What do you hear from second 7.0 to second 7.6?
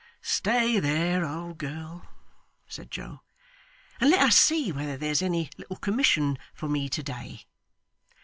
day.